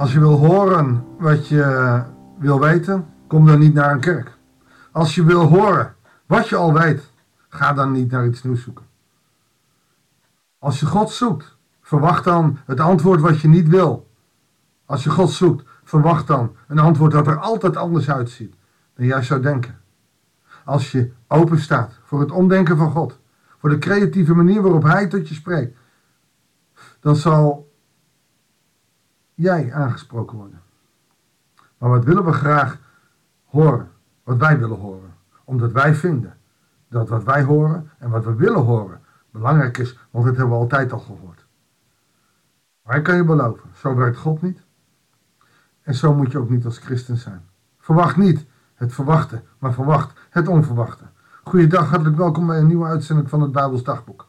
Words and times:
Als 0.00 0.12
je 0.12 0.20
wil 0.20 0.38
horen 0.38 1.04
wat 1.18 1.48
je 1.48 2.02
wil 2.38 2.60
weten, 2.60 3.06
kom 3.26 3.46
dan 3.46 3.58
niet 3.58 3.74
naar 3.74 3.92
een 3.92 4.00
kerk. 4.00 4.36
Als 4.92 5.14
je 5.14 5.24
wil 5.24 5.42
horen 5.42 5.94
wat 6.26 6.48
je 6.48 6.56
al 6.56 6.72
weet, 6.72 7.10
ga 7.48 7.72
dan 7.72 7.92
niet 7.92 8.10
naar 8.10 8.26
iets 8.26 8.42
nieuws 8.42 8.62
zoeken. 8.62 8.84
Als 10.58 10.80
je 10.80 10.86
God 10.86 11.10
zoekt, 11.10 11.56
verwacht 11.80 12.24
dan 12.24 12.58
het 12.64 12.80
antwoord 12.80 13.20
wat 13.20 13.40
je 13.40 13.48
niet 13.48 13.68
wil. 13.68 14.10
Als 14.86 15.04
je 15.04 15.10
God 15.10 15.30
zoekt, 15.30 15.68
verwacht 15.84 16.26
dan 16.26 16.56
een 16.68 16.78
antwoord 16.78 17.12
dat 17.12 17.26
er 17.26 17.38
altijd 17.38 17.76
anders 17.76 18.10
uitziet 18.10 18.54
dan 18.94 19.06
jij 19.06 19.22
zou 19.22 19.42
denken. 19.42 19.80
Als 20.64 20.92
je 20.92 21.12
open 21.28 21.58
staat 21.58 21.98
voor 22.02 22.20
het 22.20 22.30
omdenken 22.30 22.76
van 22.76 22.90
God, 22.90 23.18
voor 23.58 23.70
de 23.70 23.78
creatieve 23.78 24.34
manier 24.34 24.62
waarop 24.62 24.82
Hij 24.82 25.06
tot 25.06 25.28
je 25.28 25.34
spreekt, 25.34 25.78
dan 27.00 27.16
zal 27.16 27.69
jij 29.40 29.72
aangesproken 29.72 30.36
worden. 30.36 30.60
Maar 31.78 31.90
wat 31.90 32.04
willen 32.04 32.24
we 32.24 32.32
graag 32.32 32.78
horen? 33.44 33.90
Wat 34.22 34.36
wij 34.36 34.58
willen 34.58 34.78
horen. 34.78 35.14
Omdat 35.44 35.72
wij 35.72 35.94
vinden 35.94 36.36
dat 36.88 37.08
wat 37.08 37.24
wij 37.24 37.42
horen 37.42 37.90
en 37.98 38.10
wat 38.10 38.24
we 38.24 38.34
willen 38.34 38.62
horen 38.62 39.00
belangrijk 39.30 39.78
is, 39.78 39.98
want 40.10 40.26
dat 40.26 40.36
hebben 40.36 40.54
we 40.54 40.60
altijd 40.60 40.92
al 40.92 40.98
gehoord. 40.98 41.46
Maar 42.82 42.96
ik 42.96 43.02
kan 43.02 43.16
je 43.16 43.24
beloven, 43.24 43.70
zo 43.74 43.94
werkt 43.94 44.16
God 44.16 44.42
niet. 44.42 44.62
En 45.82 45.94
zo 45.94 46.14
moet 46.14 46.32
je 46.32 46.38
ook 46.38 46.50
niet 46.50 46.64
als 46.64 46.78
christen 46.78 47.16
zijn. 47.16 47.42
Verwacht 47.78 48.16
niet 48.16 48.46
het 48.74 48.92
verwachten, 48.92 49.42
maar 49.58 49.72
verwacht 49.72 50.18
het 50.30 50.48
onverwachte. 50.48 51.04
Goeiedag, 51.44 51.88
hartelijk 51.88 52.16
welkom 52.16 52.46
bij 52.46 52.58
een 52.58 52.66
nieuwe 52.66 52.86
uitzending 52.86 53.28
van 53.28 53.42
het 53.42 53.52
Bijbels 53.52 53.82
Dagboek. 53.82 54.28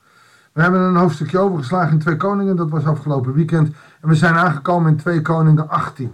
We 0.51 0.61
hebben 0.61 0.81
een 0.81 0.95
hoofdstukje 0.95 1.39
overgeslagen 1.39 1.91
in 1.91 1.99
2 1.99 2.15
Koningen, 2.15 2.55
dat 2.55 2.69
was 2.69 2.85
afgelopen 2.85 3.33
weekend. 3.33 3.75
En 4.01 4.09
we 4.09 4.15
zijn 4.15 4.35
aangekomen 4.35 4.91
in 4.91 4.97
2 4.97 5.21
Koningen 5.21 5.69
18. 5.69 6.11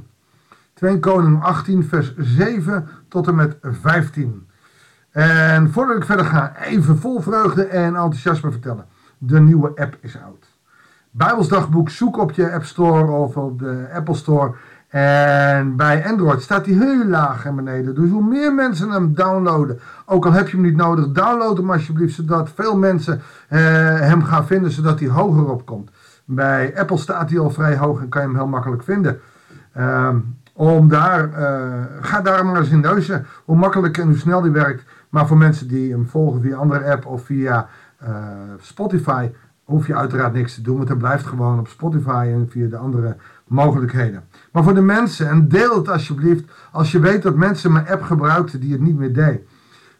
2 0.73 0.99
Koningen 0.99 1.41
18, 1.41 1.83
vers 1.83 2.15
7 2.17 2.87
tot 3.07 3.27
en 3.27 3.35
met 3.35 3.57
15. 3.61 4.47
En 5.11 5.71
voordat 5.71 5.97
ik 5.97 6.05
verder 6.05 6.25
ga, 6.25 6.55
even 6.55 6.97
vol 6.97 7.21
vreugde 7.21 7.65
en 7.65 7.85
enthousiasme 7.85 8.51
vertellen. 8.51 8.85
De 9.17 9.39
nieuwe 9.39 9.71
app 9.75 9.97
is 10.01 10.17
out. 10.17 10.45
Bijbelsdagboek, 11.11 11.89
zoek 11.89 12.17
op 12.17 12.31
je 12.31 12.51
App 12.51 12.63
Store 12.63 13.11
of 13.11 13.37
op 13.37 13.59
de 13.59 13.89
Apple 13.93 14.15
Store. 14.15 14.55
En 14.87 15.75
bij 15.75 16.05
Android 16.05 16.41
staat 16.41 16.65
hij 16.65 16.75
heel 16.75 17.05
laag 17.05 17.43
naar 17.43 17.55
beneden. 17.55 17.95
Dus 17.95 18.09
hoe 18.09 18.23
meer 18.23 18.53
mensen 18.53 18.89
hem 18.89 19.13
downloaden, 19.13 19.79
ook 20.05 20.25
al 20.25 20.31
heb 20.31 20.47
je 20.47 20.55
hem 20.55 20.65
niet 20.65 20.75
nodig, 20.75 21.11
download 21.11 21.57
hem 21.57 21.71
alsjeblieft, 21.71 22.15
zodat 22.15 22.49
veel 22.55 22.77
mensen 22.77 23.21
eh, 23.47 23.59
hem 23.99 24.23
gaan 24.23 24.47
vinden, 24.47 24.71
zodat 24.71 24.99
hij 24.99 25.09
hoger 25.09 25.49
opkomt. 25.49 25.89
Bij 26.25 26.79
Apple 26.79 26.97
staat 26.97 27.29
hij 27.29 27.39
al 27.39 27.49
vrij 27.49 27.77
hoog 27.77 28.01
en 28.01 28.09
kan 28.09 28.21
je 28.21 28.27
hem 28.27 28.37
heel 28.37 28.47
makkelijk 28.47 28.83
vinden. 28.83 29.19
Ehm, 29.73 30.17
om 30.53 30.89
daar, 30.89 31.29
uh, 31.29 31.83
ga 32.01 32.21
daar 32.21 32.45
maar 32.45 32.57
eens 32.57 32.69
in 32.69 32.79
neuzen 32.79 33.25
hoe 33.45 33.55
makkelijk 33.55 33.97
en 33.97 34.07
hoe 34.07 34.17
snel 34.17 34.41
die 34.41 34.51
werkt. 34.51 34.83
Maar 35.09 35.27
voor 35.27 35.37
mensen 35.37 35.67
die 35.67 35.91
hem 35.91 36.07
volgen 36.07 36.41
via 36.41 36.55
andere 36.57 36.91
app 36.91 37.05
of 37.05 37.25
via 37.25 37.67
uh, 38.03 38.09
Spotify, 38.59 39.29
hoef 39.63 39.87
je 39.87 39.95
uiteraard 39.95 40.33
niks 40.33 40.55
te 40.55 40.61
doen. 40.61 40.77
Want 40.77 40.87
hij 40.87 40.97
blijft 40.97 41.25
gewoon 41.25 41.59
op 41.59 41.67
Spotify 41.67 42.29
en 42.33 42.47
via 42.49 42.67
de 42.67 42.77
andere 42.77 43.15
mogelijkheden. 43.47 44.23
Maar 44.51 44.63
voor 44.63 44.73
de 44.73 44.81
mensen, 44.81 45.29
en 45.29 45.47
deel 45.47 45.75
het 45.75 45.89
alsjeblieft 45.89 46.43
als 46.71 46.91
je 46.91 46.99
weet 46.99 47.21
dat 47.21 47.35
mensen 47.35 47.71
mijn 47.71 47.87
app 47.87 48.01
gebruikten 48.01 48.59
die 48.59 48.71
het 48.71 48.81
niet 48.81 48.97
meer 48.97 49.13
deed. 49.13 49.41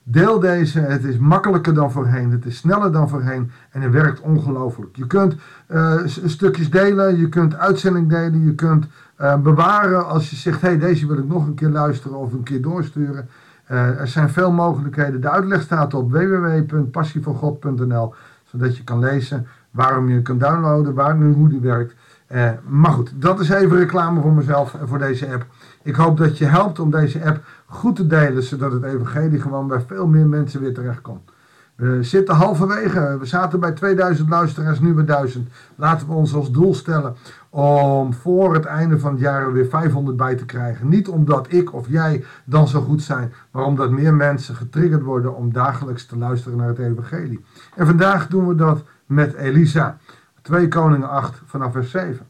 Deel 0.10 0.40
deze, 0.40 0.80
het 0.80 1.04
is 1.04 1.18
makkelijker 1.18 1.74
dan 1.74 1.92
voorheen, 1.92 2.32
het 2.32 2.46
is 2.46 2.58
sneller 2.58 2.92
dan 2.92 3.10
voorheen 3.10 3.52
en 3.72 3.82
het 3.82 3.92
werkt 3.92 4.20
ongelooflijk. 4.20 4.96
Je 4.96 5.08
kunt 5.08 5.36
uh, 5.72 5.94
stukjes 6.06 6.70
delen, 6.70 7.18
je 7.18 7.30
kunt 7.30 7.56
uitzending 7.56 8.10
delen, 8.10 8.46
je 8.46 8.56
kunt 8.56 8.88
uh, 9.22 9.38
bewaren 9.38 10.08
als 10.08 10.30
je 10.30 10.36
zegt, 10.36 10.62
hey, 10.62 10.78
deze 10.78 11.08
wil 11.08 11.18
ik 11.18 11.28
nog 11.28 11.48
een 11.48 11.54
keer 11.54 11.70
luisteren 11.70 12.18
of 12.18 12.34
een 12.34 12.44
keer 12.44 12.62
doorsturen. 12.62 13.28
Uh, 13.72 14.00
er 14.00 14.08
zijn 14.08 14.30
veel 14.30 14.52
mogelijkheden. 14.52 15.22
De 15.22 15.30
uitleg 15.30 15.62
staat 15.62 15.94
op 15.94 16.12
www.passievangod.nl, 16.12 18.14
zodat 18.44 18.78
je 18.78 18.84
kan 18.84 19.00
lezen 19.00 19.48
waarom 19.72 20.10
je 20.10 20.22
kunt 20.22 20.40
downloaden, 20.40 20.94
waar 20.94 21.10
en 21.10 21.34
hoe 21.34 21.50
die 21.50 21.60
werkt. 21.60 21.94
Uh, 22.32 22.50
maar 22.68 22.92
goed, 22.92 23.12
dat 23.16 23.40
is 23.40 23.50
even 23.50 23.78
reclame 23.78 24.22
voor 24.22 24.34
mezelf 24.34 24.74
en 24.74 24.88
voor 24.88 25.00
deze 25.00 25.34
app. 25.34 25.46
Ik 25.84 25.96
hoop 25.96 26.18
dat 26.18 26.38
je 26.38 26.46
helpt 26.46 26.80
om 26.80 26.92
deze 26.92 27.24
app 27.24 27.44
goed 27.66 27.96
te 27.96 28.08
delen, 28.08 28.44
zodat 28.44 28.72
het 28.72 28.84
evangelie 28.84 29.42
gewoon 29.42 29.68
bij 29.68 29.84
veel 29.88 30.08
meer 30.08 30.28
mensen 30.28 30.62
weer 30.62 30.74
terechtkomt. 30.74 31.32
We 31.78 32.04
zitten 32.04 32.36
halverwege. 32.36 33.18
We 33.20 33.26
zaten 33.26 33.60
bij 33.60 33.72
2000 33.72 34.30
luisteraars, 34.30 34.80
nu 34.80 34.94
bij 34.94 35.06
1000. 35.06 35.50
Laten 35.76 36.08
we 36.08 36.14
ons 36.14 36.34
als 36.34 36.52
doel 36.52 36.74
stellen 36.74 37.16
om 37.50 38.14
voor 38.14 38.54
het 38.54 38.66
einde 38.66 39.00
van 39.00 39.12
het 39.12 39.20
jaar 39.20 39.42
er 39.42 39.54
weer 39.54 39.66
500 39.66 40.18
bij 40.18 40.36
te 40.36 40.46
krijgen. 40.46 40.90
Niet 40.90 41.08
omdat 41.08 41.46
ik 41.50 41.74
of 41.74 41.88
jij 41.90 42.24
dan 42.46 42.68
zo 42.68 42.82
goed 42.82 43.02
zijn, 43.02 43.34
maar 43.52 43.64
omdat 43.64 43.90
meer 43.92 44.14
mensen 44.14 44.56
getriggerd 44.56 45.04
worden 45.04 45.36
om 45.36 45.54
dagelijks 45.54 46.06
te 46.06 46.18
luisteren 46.18 46.58
naar 46.58 46.68
het 46.68 46.80
evangelie. 46.80 47.44
En 47.76 47.86
vandaag 47.86 48.28
doen 48.28 48.48
we 48.48 48.56
dat 48.56 48.84
met 49.06 49.34
Elisa. 49.34 49.98
2 50.48 50.68
Koningen 50.68 51.10
8 51.10 51.42
vanaf 51.46 51.72
vers 51.72 51.92
7. 51.92 52.28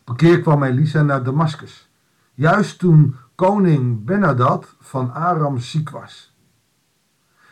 Op 0.00 0.08
een 0.08 0.16
keer 0.16 0.40
kwam 0.40 0.62
Elisa 0.62 1.02
naar 1.02 1.22
Damascus. 1.22 1.90
Juist 2.34 2.78
toen 2.78 3.16
koning 3.34 4.04
Benadad 4.04 4.76
van 4.80 5.12
Aram 5.12 5.58
ziek 5.58 5.90
was. 5.90 6.36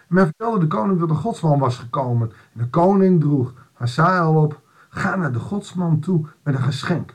Men 0.08 0.24
vertelde 0.24 0.58
de 0.58 0.66
koning 0.66 0.98
dat 0.98 1.08
de 1.08 1.14
godsman 1.14 1.58
was 1.58 1.78
gekomen. 1.78 2.30
En 2.30 2.60
de 2.60 2.68
koning 2.68 3.20
droeg 3.20 3.52
Hazael 3.72 4.34
op. 4.34 4.60
Ga 4.88 5.16
naar 5.16 5.32
de 5.32 5.38
godsman 5.38 6.00
toe 6.00 6.26
met 6.42 6.54
een 6.54 6.62
geschenk. 6.62 7.14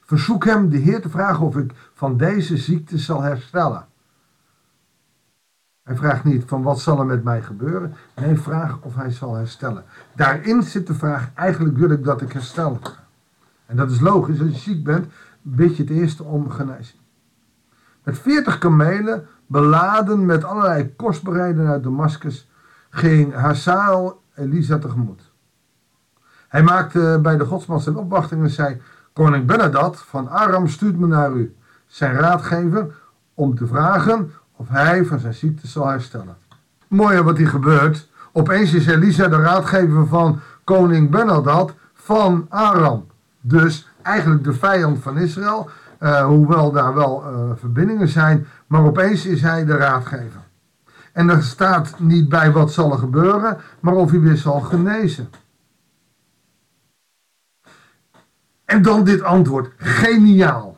Verzoek 0.00 0.44
hem 0.44 0.68
de 0.68 0.78
Heer 0.78 1.00
te 1.00 1.08
vragen 1.08 1.46
of 1.46 1.56
ik 1.56 1.72
van 1.92 2.16
deze 2.16 2.56
ziekte 2.56 2.98
zal 2.98 3.22
herstellen. 3.22 3.86
Hij 5.82 5.96
vraagt 5.96 6.24
niet 6.24 6.44
van 6.46 6.62
wat 6.62 6.80
zal 6.80 6.98
er 6.98 7.06
met 7.06 7.24
mij 7.24 7.42
gebeuren. 7.42 7.94
Nee, 8.16 8.36
vraag 8.36 8.78
of 8.80 8.94
hij 8.94 9.10
zal 9.10 9.34
herstellen. 9.34 9.84
Daarin 10.14 10.62
zit 10.62 10.86
de 10.86 10.94
vraag, 10.94 11.30
eigenlijk 11.34 11.76
wil 11.76 11.90
ik 11.90 12.04
dat 12.04 12.20
ik 12.22 12.32
herstel. 12.32 12.78
En 13.66 13.76
dat 13.76 13.90
is 13.90 14.00
logisch, 14.00 14.40
als 14.40 14.50
je 14.50 14.58
ziek 14.58 14.84
bent, 14.84 15.12
bid 15.42 15.76
je 15.76 15.82
het 15.82 15.92
eerste 15.92 16.24
om 16.24 16.50
genezing. 16.50 17.00
Met 18.02 18.18
veertig 18.18 18.58
kamelen, 18.58 19.26
beladen 19.46 20.26
met 20.26 20.44
allerlei 20.44 20.94
kostbaarheden 20.96 21.66
uit 21.66 21.82
Damascus, 21.82 22.50
ging 22.90 23.34
Hazael 23.34 24.22
Elisa 24.34 24.78
tegemoet. 24.78 25.32
Hij 26.48 26.62
maakte 26.62 27.18
bij 27.22 27.36
de 27.36 27.44
godsman 27.44 27.80
zijn 27.80 27.96
opwachting 27.96 28.42
en 28.42 28.50
zei, 28.50 28.80
koning 29.12 29.46
Benadad 29.46 30.00
van 30.00 30.28
Aram 30.28 30.68
stuurt 30.68 30.98
me 30.98 31.06
naar 31.06 31.32
u, 31.32 31.56
zijn 31.86 32.14
raadgever, 32.14 32.94
om 33.34 33.54
te 33.54 33.66
vragen 33.66 34.30
of 34.56 34.68
hij 34.68 35.04
van 35.04 35.18
zijn 35.18 35.34
ziekte 35.34 35.66
zal 35.66 35.86
herstellen. 35.86 36.36
Mooi 36.88 37.20
wat 37.20 37.36
hier 37.36 37.48
gebeurt. 37.48 38.08
Opeens 38.32 38.72
is 38.72 38.86
Elisa 38.86 39.28
de 39.28 39.36
raadgever 39.36 40.06
van 40.06 40.40
koning 40.64 41.10
Benadad 41.10 41.74
van 41.94 42.46
Aram. 42.48 43.06
Dus 43.40 43.88
eigenlijk 44.02 44.44
de 44.44 44.52
vijand 44.52 45.02
van 45.02 45.18
Israël. 45.18 45.70
Uh, 46.00 46.24
hoewel 46.24 46.72
daar 46.72 46.94
wel 46.94 47.24
uh, 47.24 47.50
verbindingen 47.54 48.08
zijn. 48.08 48.46
Maar 48.66 48.84
opeens 48.84 49.26
is 49.26 49.42
hij 49.42 49.64
de 49.64 49.76
raadgever. 49.76 50.40
En 51.12 51.28
er 51.28 51.42
staat 51.42 51.98
niet 51.98 52.28
bij 52.28 52.52
wat 52.52 52.72
zal 52.72 52.92
er 52.92 52.98
gebeuren. 52.98 53.58
Maar 53.80 53.94
of 53.94 54.10
hij 54.10 54.20
weer 54.20 54.36
zal 54.36 54.60
genezen. 54.60 55.30
En 58.64 58.82
dan 58.82 59.04
dit 59.04 59.22
antwoord. 59.22 59.72
Geniaal. 59.76 60.71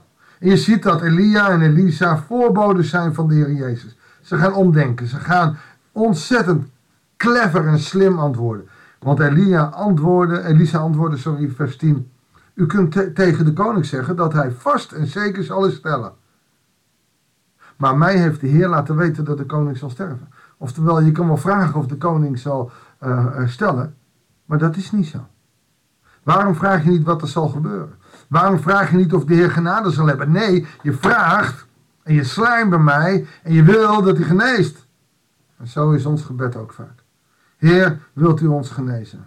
Je 0.45 0.57
ziet 0.57 0.83
dat 0.83 1.03
Elia 1.03 1.51
en 1.51 1.61
Elisa 1.61 2.19
voorboden 2.19 2.85
zijn 2.85 3.15
van 3.15 3.29
de 3.29 3.35
Heer 3.35 3.53
Jezus. 3.53 3.97
Ze 4.23 4.37
gaan 4.37 4.55
omdenken. 4.55 5.07
Ze 5.07 5.17
gaan 5.17 5.57
ontzettend 5.93 6.69
clever 7.17 7.67
en 7.67 7.79
slim 7.79 8.19
antwoorden. 8.19 8.69
Want 8.99 9.21
Elia 9.21 9.63
antwoordde, 9.63 10.45
Elisa 10.45 10.79
antwoordde, 10.79 11.17
sorry, 11.17 11.51
vers 11.51 11.77
10. 11.77 12.11
U 12.55 12.67
kunt 12.67 12.93
te 12.93 13.13
tegen 13.13 13.45
de 13.45 13.53
koning 13.53 13.87
zeggen 13.87 14.17
dat 14.17 14.33
hij 14.33 14.51
vast 14.51 14.93
en 14.93 15.07
zeker 15.07 15.45
zal 15.45 15.63
herstellen. 15.63 16.13
Maar 17.77 17.97
mij 17.97 18.19
heeft 18.19 18.41
de 18.41 18.47
Heer 18.47 18.69
laten 18.69 18.97
weten 18.97 19.25
dat 19.25 19.39
de 19.39 19.47
koning 19.47 19.77
zal 19.77 19.91
sterven. 19.91 20.29
Oftewel, 20.57 21.01
je 21.01 21.13
kan 21.13 21.27
wel 21.27 21.37
vragen 21.37 21.81
of 21.81 21.87
de 21.87 21.97
koning 21.97 22.39
zal 22.39 22.71
uh, 23.05 23.35
herstellen. 23.35 23.95
Maar 24.45 24.59
dat 24.59 24.77
is 24.77 24.93
niet 24.93 25.07
zo. 25.07 25.27
Waarom 26.23 26.55
vraag 26.55 26.85
je 26.85 26.91
niet 26.91 27.05
wat 27.05 27.23
er 27.23 27.29
zal 27.29 27.49
gebeuren? 27.49 27.95
Waarom 28.29 28.59
vraag 28.59 28.91
je 28.91 28.97
niet 28.97 29.13
of 29.13 29.25
de 29.25 29.35
Heer 29.35 29.51
genade 29.51 29.91
zal 29.91 30.07
hebben? 30.07 30.31
Nee, 30.31 30.67
je 30.83 30.93
vraagt 30.93 31.67
en 32.03 32.15
je 32.15 32.25
slijmt 32.25 32.71
bij 32.71 32.79
mij 32.79 33.27
en 33.43 33.53
je 33.53 33.63
wil 33.63 34.03
dat 34.03 34.17
hij 34.17 34.27
geneest. 34.27 34.87
En 35.57 35.67
zo 35.67 35.91
is 35.91 36.07
ons 36.07 36.23
gebed 36.23 36.57
ook 36.57 36.73
vaak. 36.73 37.03
Heer, 37.57 37.99
wilt 38.13 38.41
u 38.41 38.47
ons 38.47 38.71
genezen? 38.71 39.27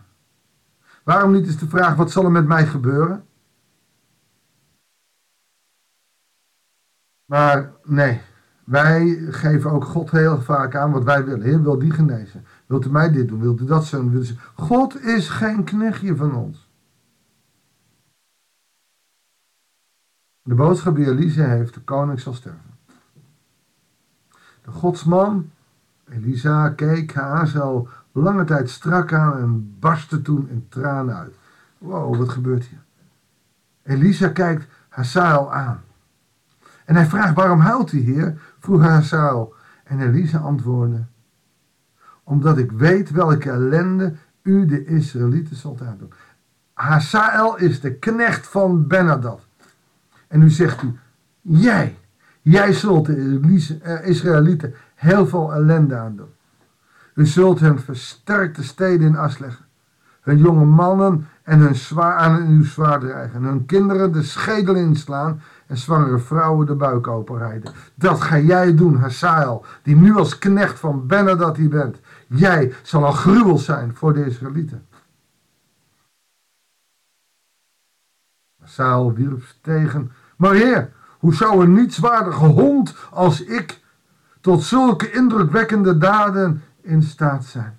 Waarom 1.04 1.32
niet 1.32 1.48
is 1.48 1.58
de 1.58 1.68
vraag, 1.68 1.96
wat 1.96 2.12
zal 2.12 2.24
er 2.24 2.32
met 2.32 2.48
mij 2.48 2.66
gebeuren? 2.66 3.26
Maar 7.26 7.72
nee, 7.84 8.22
wij 8.64 9.26
geven 9.30 9.72
ook 9.72 9.86
God 9.86 10.12
heel 10.12 10.42
vaak 10.42 10.76
aan 10.76 10.92
wat 10.92 11.04
wij 11.04 11.26
willen. 11.26 11.42
Heer, 11.42 11.62
wil 11.62 11.80
die 11.80 11.92
genezen? 11.92 12.46
Wilt 12.66 12.86
u 12.86 12.90
mij 12.90 13.12
dit 13.12 13.28
doen? 13.28 13.40
Wilt 13.40 13.62
u 13.62 13.66
dat 13.66 13.86
zo 13.86 14.10
doen? 14.10 14.26
God 14.56 15.02
is 15.02 15.30
geen 15.30 15.64
knechtje 15.64 16.16
van 16.16 16.36
ons. 16.36 16.67
De 20.48 20.56
boodschap 20.56 20.96
die 20.96 21.06
Elise 21.06 21.42
heeft, 21.42 21.74
de 21.74 21.80
koning 21.80 22.20
zal 22.20 22.34
sterven. 22.34 22.76
De 24.62 24.72
godsman, 24.72 25.50
Elisa, 26.10 26.70
keek 26.70 27.12
zo 27.46 27.88
lange 28.12 28.44
tijd 28.44 28.70
strak 28.70 29.14
aan 29.14 29.38
en 29.38 29.76
barstte 29.80 30.22
toen 30.22 30.50
in 30.50 30.66
tranen 30.70 31.16
uit. 31.16 31.36
Wow, 31.78 32.18
wat 32.18 32.30
gebeurt 32.30 32.66
hier? 32.66 32.80
Elisa 33.84 34.28
kijkt 34.28 34.68
Hazael 34.90 35.54
aan. 35.54 35.82
En 36.86 36.96
hij 36.96 37.06
vraagt, 37.06 37.36
waarom 37.36 37.60
huilt 37.60 37.92
hij 37.92 38.00
heer? 38.00 38.42
vroeg 38.60 38.82
Hazael. 38.82 39.54
En 39.84 40.00
Elisa 40.00 40.38
antwoordde, 40.38 41.06
omdat 42.24 42.58
ik 42.58 42.72
weet 42.72 43.12
welke 43.12 43.50
ellende 43.50 44.16
u 44.42 44.66
de 44.66 44.86
Israëlieten 44.86 45.56
zult 45.56 45.82
aandoen. 45.82 46.14
Hazael 46.74 47.58
is 47.58 47.82
de 47.82 47.94
knecht 47.94 48.48
van 48.48 48.88
Benadad. 48.88 49.47
En 50.28 50.40
nu 50.40 50.50
zegt 50.50 50.82
u, 50.82 51.00
jij, 51.42 51.98
jij 52.42 52.74
zult 52.74 53.06
de 53.06 53.80
eh, 53.82 54.08
Israëlieten 54.08 54.74
heel 54.96 55.28
veel 55.28 55.54
ellende 55.54 55.96
aandoen. 55.96 56.30
U 57.14 57.26
zult 57.26 57.60
hun 57.60 57.80
versterkte 57.80 58.64
steden 58.64 59.08
in 59.08 59.16
as 59.16 59.38
leggen. 59.38 59.66
Hun 60.22 60.38
jonge 60.38 60.66
mannen 60.66 61.28
en 61.44 61.60
hun 61.60 61.76
zwaar 61.76 62.16
aan 62.16 62.48
uw 62.48 62.64
zwaar 62.64 63.00
dreigen. 63.00 63.44
Hun 63.44 63.66
kinderen 63.66 64.12
de 64.12 64.24
schedel 64.24 64.76
inslaan 64.76 65.42
en 65.68 65.78
zwangere 65.78 66.20
vrouwen 66.20 66.66
de 66.66 66.76
buik 66.76 67.08
openrijden. 67.08 67.72
Dat 67.96 68.22
ga 68.22 68.40
jij 68.40 68.76
doen, 68.76 68.98
Hazael, 68.98 69.66
die 69.84 69.96
nu 69.96 70.16
als 70.16 70.38
knecht 70.38 70.80
van 70.80 71.08
Benadad 71.08 71.56
die 71.56 71.68
bent. 71.68 72.00
Jij 72.28 72.74
zal 72.84 73.06
al 73.06 73.12
gruwel 73.12 73.58
zijn 73.58 73.96
voor 73.96 74.14
de 74.14 74.26
Israëlieten. 74.26 74.86
Hazael 78.68 79.14
wierp 79.14 79.44
tegen, 79.62 80.12
maar 80.38 80.54
heer, 80.54 80.92
hoe 81.20 81.34
zou 81.34 81.64
een 81.64 81.74
nietswaardige 81.74 82.46
hond 82.46 82.96
als 83.12 83.44
ik 83.44 83.80
tot 84.42 84.64
zulke 84.64 85.12
indrukwekkende 85.12 85.98
daden 85.98 86.64
in 86.82 87.04
staat 87.04 87.46
zijn? 87.46 87.78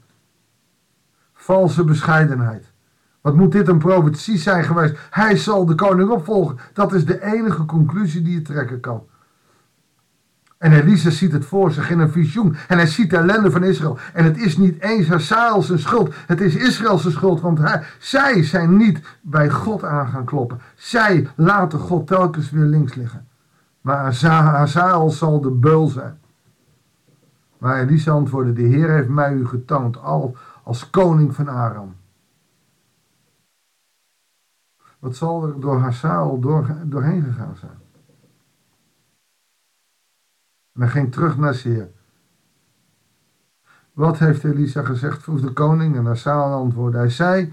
Valse 1.32 1.85
bescheidenheid. 1.85 2.73
Wat 3.20 3.35
moet 3.35 3.52
dit 3.52 3.69
een 3.69 3.79
profetie 3.79 4.38
zijn 4.38 4.64
geweest? 4.64 4.96
Hij 5.11 5.37
zal 5.37 5.67
de 5.67 5.75
koning 5.75 6.11
opvolgen. 6.11 6.58
Dat 6.73 6.93
is 6.93 7.05
de 7.05 7.23
enige 7.23 7.64
conclusie 7.64 8.23
die 8.23 8.35
je 8.35 8.43
trekken 8.43 8.81
kan. 8.81 9.06
En 10.58 10.72
Elisa 10.72 11.10
ziet 11.10 11.32
het 11.32 11.44
voor 11.44 11.72
zich 11.72 11.90
in 11.90 11.99
een 11.99 12.10
visioen. 12.10 12.56
En 12.69 12.76
hij 12.76 12.87
ziet 12.87 13.10
de 13.10 13.16
ellende 13.16 13.50
van 13.50 13.64
Israël. 13.64 13.99
En 14.12 14.25
het 14.25 14.37
is 14.37 14.56
niet 14.56 14.82
eens 14.82 15.08
Hazael 15.08 15.62
zijn 15.62 15.78
schuld. 15.78 16.14
Het 16.26 16.40
is 16.40 16.56
Israël 16.56 16.99
zijn 16.99 17.12
schuld. 17.12 17.40
Want 17.40 17.58
hij, 17.58 17.82
zij 17.99 18.44
zijn 18.44 18.76
niet 18.76 19.00
bij 19.20 19.50
God 19.50 19.84
aan 19.84 20.08
gaan 20.08 20.25
kloppen. 20.25 20.60
Zij 20.75 21.28
laten 21.34 21.78
God 21.78 22.06
telkens 22.06 22.50
weer 22.50 22.64
links 22.64 22.94
liggen. 22.94 23.26
Maar 23.81 24.14
Hazael 24.25 25.10
zal 25.10 25.40
de 25.40 25.50
beul 25.50 25.88
zijn. 25.88 26.19
Maar 27.58 27.81
Elisa 27.81 28.11
antwoordde, 28.11 28.52
de 28.52 28.62
Heer 28.62 28.90
heeft 28.90 29.08
mij 29.08 29.32
u 29.32 29.46
getoond 29.46 30.02
al 30.02 30.37
als 30.62 30.90
koning 30.90 31.34
van 31.34 31.49
Aram. 31.49 31.94
Wat 34.99 35.16
zal 35.16 35.46
er 35.46 35.61
door 35.61 35.78
Hazael 35.78 36.40
door, 36.40 36.76
doorheen 36.84 37.22
gegaan 37.22 37.56
zijn? 37.56 37.88
En 40.78 40.88
ging 40.88 41.12
terug 41.12 41.36
naar 41.36 41.54
Seer. 41.54 41.90
Wat 43.92 44.19
heeft 44.19 44.44
Elisa 44.44 44.82
gezegd, 44.82 45.22
vroeg 45.22 45.40
de 45.40 45.52
koning. 45.52 45.96
En 45.96 46.06
Hazael 46.06 46.52
antwoordde, 46.52 46.98
hij 46.98 47.10
zei 47.10 47.52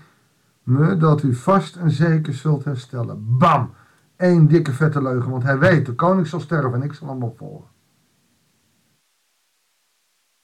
me 0.63 0.98
dat 0.98 1.24
u 1.24 1.33
vast 1.33 1.75
en 1.75 1.92
zeker 1.92 2.33
zult 2.33 2.63
herstellen. 2.63 3.38
Bam! 3.38 3.74
Eén 4.16 4.48
dikke 4.48 4.72
vette 4.72 5.01
leugen, 5.01 5.31
want 5.31 5.44
hij 5.44 5.60
weet, 5.60 5.86
de 5.86 5.94
koning 5.94 6.27
zal 6.27 6.39
sterven 6.39 6.74
en 6.74 6.81
ik 6.81 6.94
zal 6.94 7.07
hem 7.07 7.24
opvolgen. 7.24 7.68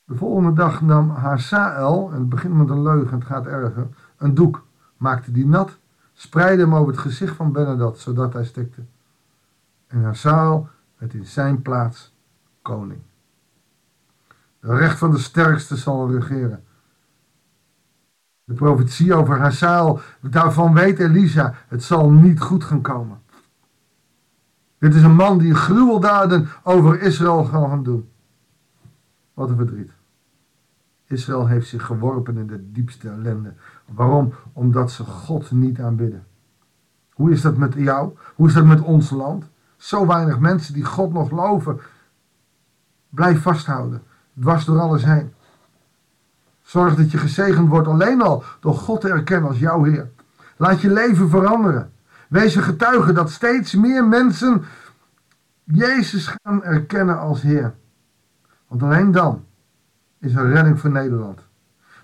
De 0.04 0.16
volgende 0.16 0.54
dag 0.54 0.81
nam 0.81 1.10
Hazael, 1.10 2.12
en 2.12 2.19
het 2.19 2.30
begint 2.30 2.54
met 2.54 2.69
een 2.69 2.81
leugen, 2.81 3.18
het 3.18 3.28
gaat 3.28 3.45
erger, 3.45 3.88
een 4.18 4.33
doek, 4.33 4.66
maakte 4.98 5.31
die 5.31 5.48
nat, 5.48 5.78
spreidde 6.13 6.63
hem 6.63 6.75
over 6.75 6.92
het 6.92 7.01
gezicht 7.01 7.36
van 7.36 7.51
Benadad, 7.51 8.00
zodat 8.00 8.33
hij 8.33 8.45
stikte. 8.45 8.81
En 9.88 10.04
Hazael 10.04 10.68
werd 10.98 11.13
in 11.13 11.25
zijn 11.25 11.62
plaats 11.62 12.11
koning. 12.71 13.00
De 14.59 14.75
recht 14.75 14.97
van 14.97 15.12
de 15.12 15.18
sterkste 15.18 15.75
zal 15.75 16.12
regeren. 16.12 16.63
De 18.44 18.53
profetie 18.53 19.13
over 19.13 19.39
Hazael, 19.39 20.00
daarvan 20.21 20.73
weet 20.73 21.00
Elisa, 21.00 21.53
het 21.68 21.83
zal 21.83 22.12
niet 22.12 22.39
goed 22.39 22.63
gaan 22.63 22.81
komen. 22.81 23.21
Dit 24.77 24.95
is 24.95 25.03
een 25.03 25.15
man 25.15 25.38
die 25.38 25.53
gruweldaden 25.53 26.47
over 26.63 27.01
Israël 27.01 27.44
gaan 27.45 27.83
doen. 27.83 28.09
Wat 29.33 29.50
een 29.50 29.56
verdriet. 29.56 29.91
Israël 31.06 31.47
heeft 31.47 31.68
zich 31.68 31.85
geworpen 31.85 32.38
in 32.38 32.47
de 32.47 32.71
diepste 32.71 33.09
ellende. 33.09 33.53
Waarom? 33.85 34.33
Omdat 34.53 34.91
ze 34.91 35.03
God 35.03 35.51
niet 35.51 35.79
aanbidden. 35.79 36.25
Hoe 37.13 37.31
is 37.31 37.41
dat 37.41 37.57
met 37.57 37.73
jou? 37.73 38.18
Hoe 38.35 38.47
is 38.47 38.53
dat 38.53 38.65
met 38.65 38.81
ons 38.81 39.09
land? 39.09 39.50
Zo 39.77 40.07
weinig 40.07 40.39
mensen 40.39 40.73
die 40.73 40.85
God 40.85 41.13
nog 41.13 41.27
geloven. 41.27 41.79
Blijf 43.12 43.42
vasthouden. 43.42 44.02
Dwars 44.40 44.66
door 44.66 44.80
alles 44.80 45.06
heen. 45.06 45.34
Zorg 46.62 46.96
dat 46.96 47.12
je 47.12 47.18
gezegend 47.18 47.69
wordt 47.69 47.88
alleen 47.88 48.22
al 48.22 48.44
door 48.60 48.75
God 48.75 49.02
te 49.02 49.10
erkennen 49.10 49.50
als 49.50 49.60
jouw 49.60 49.84
Heer. 49.84 50.10
Laat 50.58 50.81
je 50.81 50.90
leven 50.90 51.30
veranderen. 51.30 51.92
Wees 52.30 52.56
een 52.56 52.63
getuige 52.63 53.13
dat 53.13 53.31
steeds 53.31 53.75
meer 53.75 54.06
mensen 54.06 54.63
Jezus 55.63 56.36
gaan 56.44 56.63
erkennen 56.63 57.19
als 57.19 57.42
Heer. 57.42 57.74
Want 58.68 58.84
alleen 58.84 59.12
dan 59.12 59.46
is 60.19 60.36
er 60.36 60.50
redding 60.50 60.80
voor 60.80 60.92
Nederland. 60.92 61.40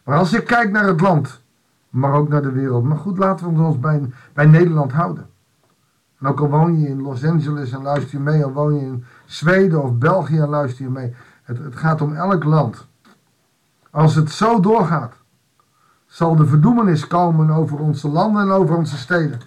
Maar 0.04 0.18
als 0.18 0.30
je 0.30 0.44
kijkt 0.44 0.72
naar 0.72 0.88
het 0.88 1.02
land, 1.02 1.42
maar 1.90 2.14
ook 2.14 2.30
naar 2.30 2.42
de 2.42 2.52
wereld. 2.52 2.84
Maar 2.84 2.98
goed, 2.98 3.18
laten 3.18 3.56
we 3.56 3.62
ons 3.62 3.80
bij, 3.80 4.10
bij 4.34 4.46
Nederland 4.46 4.92
houden. 4.92 5.30
En 6.20 6.28
ook 6.28 6.40
al 6.40 6.50
woon 6.50 6.80
je 6.80 6.88
in 6.88 7.02
Los 7.02 7.24
Angeles 7.24 7.72
en 7.72 7.82
luister 7.82 8.18
je 8.18 8.24
mee, 8.24 8.44
al 8.44 8.52
woon 8.52 8.76
je 8.76 8.82
in 8.82 9.06
Zweden 9.26 9.84
of 9.84 9.94
België 9.94 10.40
en 10.40 10.50
luister 10.50 10.84
je 10.84 10.92
mee. 10.92 11.16
Het, 11.44 11.58
het 11.58 11.76
gaat 11.76 12.02
om 12.02 12.16
elk 12.16 12.44
land. 12.44 12.88
Als 13.92 14.16
het 14.16 14.32
zo 14.32 14.60
doorgaat, 14.60 15.14
zal 16.06 16.36
de 16.36 16.46
verdoemenis 16.46 17.08
komen 17.08 17.50
over 17.50 17.80
onze 17.80 18.08
landen 18.08 18.42
en 18.42 18.52
over 18.52 18.76
onze 18.76 18.98
steden. 18.98 19.40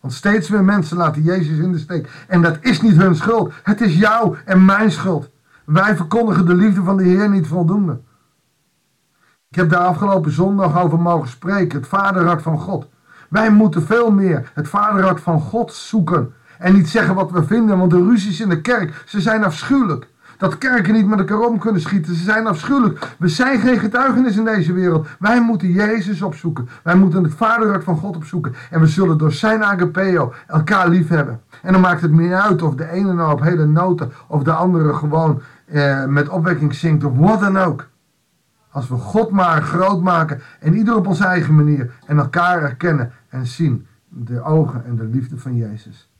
Want 0.00 0.12
steeds 0.12 0.48
meer 0.48 0.64
mensen 0.64 0.96
laten 0.96 1.22
Jezus 1.22 1.58
in 1.58 1.72
de 1.72 1.78
steek. 1.78 2.24
En 2.28 2.42
dat 2.42 2.58
is 2.60 2.80
niet 2.80 2.96
hun 2.96 3.14
schuld. 3.14 3.52
Het 3.62 3.80
is 3.80 3.98
jouw 3.98 4.36
en 4.44 4.64
mijn 4.64 4.90
schuld. 4.90 5.30
Wij 5.64 5.96
verkondigen 5.96 6.46
de 6.46 6.54
liefde 6.54 6.82
van 6.82 6.96
de 6.96 7.02
Heer 7.02 7.30
niet 7.30 7.46
voldoende. 7.46 8.00
Ik 9.48 9.56
heb 9.56 9.70
daar 9.70 9.84
afgelopen 9.84 10.32
zondag 10.32 10.82
over 10.82 10.98
mogen 10.98 11.28
spreken. 11.28 11.78
Het 11.78 11.88
vaderhart 11.88 12.42
van 12.42 12.58
God. 12.58 12.86
Wij 13.30 13.50
moeten 13.50 13.82
veel 13.82 14.10
meer 14.10 14.50
het 14.54 14.68
vaderhart 14.68 15.20
van 15.20 15.40
God 15.40 15.72
zoeken. 15.72 16.32
En 16.58 16.74
niet 16.74 16.88
zeggen 16.88 17.14
wat 17.14 17.30
we 17.30 17.44
vinden, 17.44 17.78
want 17.78 17.90
de 17.90 18.04
ruzies 18.04 18.40
in 18.40 18.48
de 18.48 18.60
kerk, 18.60 19.02
ze 19.06 19.20
zijn 19.20 19.44
afschuwelijk. 19.44 20.08
Dat 20.38 20.58
kerken 20.58 20.94
niet 20.94 21.06
met 21.06 21.18
elkaar 21.18 21.38
om 21.38 21.58
kunnen 21.58 21.80
schieten, 21.80 22.14
ze 22.14 22.24
zijn 22.24 22.46
afschuwelijk. 22.46 23.14
We 23.18 23.28
zijn 23.28 23.60
geen 23.60 23.78
getuigenis 23.78 24.36
in 24.36 24.44
deze 24.44 24.72
wereld. 24.72 25.08
Wij 25.18 25.40
moeten 25.40 25.72
Jezus 25.72 26.22
opzoeken. 26.22 26.68
Wij 26.82 26.94
moeten 26.94 27.22
het 27.22 27.34
vaderhart 27.34 27.84
van 27.84 27.96
God 27.96 28.16
opzoeken. 28.16 28.54
En 28.70 28.80
we 28.80 28.86
zullen 28.86 29.18
door 29.18 29.32
zijn 29.32 29.64
agapeo 29.64 30.32
elkaar 30.46 30.88
lief 30.88 31.08
hebben. 31.08 31.40
En 31.62 31.72
dan 31.72 31.80
maakt 31.80 32.00
het 32.00 32.12
meer 32.12 32.36
uit 32.36 32.62
of 32.62 32.74
de 32.74 32.90
ene 32.90 33.12
nou 33.12 33.32
op 33.32 33.40
hele 33.40 33.66
noten 33.66 34.12
of 34.26 34.42
de 34.42 34.52
andere 34.52 34.94
gewoon 34.94 35.42
eh, 35.64 36.04
met 36.04 36.28
opwekking 36.28 36.74
zingt 36.74 37.04
of 37.04 37.16
wat 37.16 37.40
dan 37.40 37.58
ook. 37.58 37.88
Als 38.72 38.88
we 38.88 38.96
God 38.96 39.30
maar 39.30 39.62
groot 39.62 40.00
maken 40.00 40.40
en 40.60 40.76
ieder 40.76 40.96
op 40.96 41.06
onze 41.06 41.24
eigen 41.24 41.54
manier 41.54 41.90
en 42.06 42.18
elkaar 42.18 42.62
erkennen 42.62 43.12
en 43.30 43.46
zien 43.46 43.86
de 44.08 44.42
ogen 44.42 44.84
en 44.84 44.96
de 44.96 45.04
liefde 45.04 45.38
van 45.38 45.56
Jezus. 45.56 46.10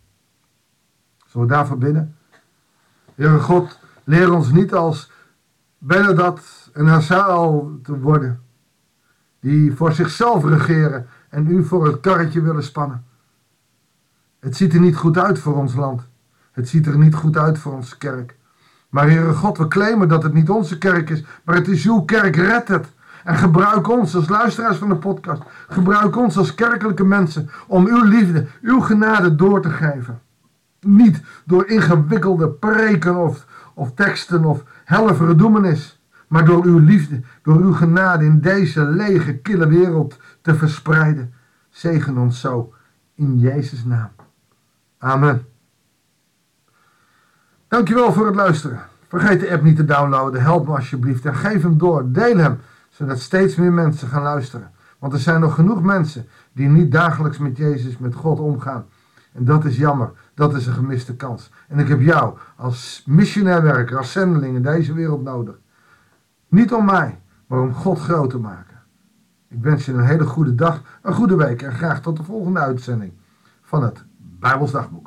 Zullen 1.26 1.47
we 1.47 1.52
daarvoor 1.52 1.79
bidden? 1.79 2.17
Heere 3.14 3.38
God, 3.38 3.79
leer 4.05 4.33
ons 4.33 4.50
niet 4.50 4.75
als 4.75 5.11
Benedad 5.79 6.71
en 6.73 6.87
Hazael 6.87 7.79
te 7.83 7.99
worden, 7.99 8.43
die 9.40 9.73
voor 9.73 9.93
zichzelf 9.93 10.45
regeren 10.45 11.07
en 11.29 11.50
u 11.50 11.64
voor 11.64 11.87
het 11.87 12.00
karretje 12.00 12.43
willen 12.43 12.64
spannen. 12.64 13.05
Het 14.38 14.57
ziet 14.57 14.75
er 14.75 14.81
niet 14.81 14.97
goed 14.97 15.19
uit 15.19 15.38
voor 15.38 15.57
ons 15.57 15.75
land. 15.75 16.02
Het 16.52 16.69
ziet 16.69 16.87
er 16.87 16.99
niet 16.99 17.14
goed 17.14 17.37
uit 17.37 17.59
voor 17.59 17.73
onze 17.73 17.99
kerk. 17.99 18.37
Maar 18.88 19.09
Heere 19.09 19.35
God, 19.35 19.59
we 19.59 19.69
claimen 19.69 20.09
dat 20.09 20.23
het 20.23 20.33
niet 20.33 20.50
onze 20.50 20.79
kerk 20.79 21.11
is, 21.11 21.25
maar 21.45 21.55
het 21.55 21.69
is 21.69 21.87
uw 21.87 22.00
kerk. 22.00 22.37
Red 22.37 22.69
het. 22.69 22.93
En 23.25 23.37
gebruik 23.37 23.89
ons 23.89 24.15
als 24.15 24.29
luisteraars 24.29 24.77
van 24.77 24.89
de 24.89 24.97
podcast. 24.97 25.43
Gebruik 25.69 26.17
ons 26.17 26.37
als 26.37 26.55
kerkelijke 26.55 27.05
mensen 27.05 27.50
om 27.67 27.87
uw 27.87 28.03
liefde, 28.03 28.47
uw 28.62 28.81
genade 28.81 29.35
door 29.35 29.62
te 29.62 29.71
geven. 29.71 30.21
Niet 30.81 31.23
door 31.45 31.67
ingewikkelde 31.67 32.49
preken 32.49 33.17
of, 33.17 33.47
of 33.75 33.95
teksten 33.95 34.45
of 34.45 34.65
helvere. 34.85 35.77
Maar 36.29 36.45
door 36.45 36.65
uw 36.65 36.79
liefde, 36.79 37.21
door 37.43 37.57
uw 37.57 37.73
genade 37.73 38.25
in 38.25 38.41
deze 38.41 38.85
lege, 38.85 39.35
kille 39.37 39.69
wereld 39.69 40.17
te 40.43 40.55
verspreiden. 40.55 41.35
Zegen 41.71 42.19
ons 42.19 42.41
zo 42.41 42.73
in 43.15 43.39
Jezus' 43.39 43.85
naam. 43.85 44.11
Amen. 44.99 45.45
Dankjewel 47.69 48.12
voor 48.12 48.27
het 48.27 48.35
luisteren. 48.35 48.81
Vergeet 49.09 49.41
de 49.41 49.50
app 49.50 49.62
niet 49.62 49.77
te 49.77 49.85
downloaden. 49.85 50.43
Help 50.43 50.67
me 50.67 50.75
alsjeblieft 50.75 51.25
en 51.25 51.35
geef 51.35 51.62
hem 51.62 51.79
door. 51.79 52.12
Deel 52.12 52.37
hem, 52.37 52.61
zodat 53.00 53.21
steeds 53.21 53.54
meer 53.57 53.73
mensen 53.73 54.09
gaan 54.09 54.23
luisteren. 54.23 54.71
Want 54.99 55.12
er 55.12 55.19
zijn 55.19 55.40
nog 55.40 55.54
genoeg 55.54 55.83
mensen 55.83 56.26
die 56.52 56.69
niet 56.69 56.92
dagelijks 56.92 57.38
met 57.38 57.57
Jezus, 57.57 57.99
met 57.99 58.14
God 58.14 58.38
omgaan. 58.38 58.85
En 59.33 59.45
dat 59.45 59.64
is 59.64 59.76
jammer. 59.76 60.11
Dat 60.35 60.54
is 60.54 60.66
een 60.66 60.73
gemiste 60.73 61.16
kans. 61.16 61.50
En 61.69 61.78
ik 61.78 61.88
heb 61.88 62.00
jou 62.00 62.38
als 62.57 63.02
missionair 63.07 63.62
werker, 63.62 63.97
als 63.97 64.12
zendeling 64.12 64.57
in 64.57 64.62
deze 64.62 64.92
wereld 64.92 65.23
nodig. 65.23 65.59
Niet 66.49 66.73
om 66.73 66.85
mij, 66.85 67.21
maar 67.47 67.61
om 67.61 67.75
God 67.75 67.99
groot 67.99 68.30
te 68.30 68.38
maken. 68.38 68.76
Ik 69.49 69.62
wens 69.62 69.85
je 69.85 69.92
een 69.92 70.04
hele 70.04 70.26
goede 70.26 70.54
dag, 70.54 70.83
een 71.02 71.14
goede 71.14 71.37
week 71.37 71.62
en 71.62 71.73
graag 71.73 72.00
tot 72.00 72.16
de 72.16 72.23
volgende 72.23 72.61
uitzending 72.61 73.12
van 73.62 73.83
het 73.83 74.04
Bijbels 74.16 74.71
Dagboek. 74.71 75.00